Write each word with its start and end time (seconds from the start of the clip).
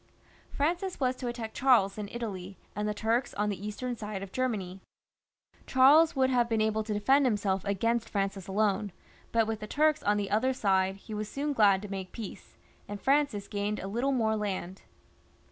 Francis 0.49 0.99
was 0.99 1.15
to 1.15 1.27
attack 1.27 1.53
Charles 1.53 1.95
in 1.95 2.09
Italy, 2.09 2.57
and 2.75 2.87
the 2.89 2.93
Turks 2.95 3.35
on 3.35 3.49
the 3.49 3.67
eastern 3.67 3.95
side 3.95 4.23
of 4.23 4.31
Germany. 4.31 4.79
Charles 5.67 6.15
would 6.15 6.31
have 6.31 6.49
been 6.49 6.59
able 6.59 6.83
to 6.83 6.93
defend 6.95 7.27
him 7.27 7.37
seK 7.37 7.61
against 7.65 8.09
Francis 8.09 8.47
alone, 8.47 8.91
but 9.31 9.45
with 9.45 9.59
the 9.59 9.67
Turks 9.67 10.01
on 10.01 10.17
the 10.17 10.31
other 10.31 10.53
side 10.53 10.95
he 10.95 11.13
was 11.13 11.29
soon 11.29 11.53
glad 11.53 11.83
to 11.83 11.87
make 11.87 12.11
peace, 12.13 12.57
and 12.87 12.99
Francis 12.99 13.47
gained 13.47 13.77
a 13.79 13.87
little 13.87 14.11
more 14.11 14.35
land. 14.35 14.81